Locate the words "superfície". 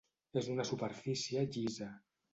0.71-1.47